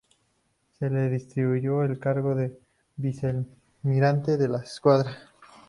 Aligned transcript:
Se 0.79 0.89
le 0.89 1.09
restituyó 1.09 1.83
el 1.83 1.99
cargo 1.99 2.33
de 2.33 2.57
vicealmirante 2.95 4.35
de 4.35 4.47
la 4.47 4.57
escuadra. 4.61 5.15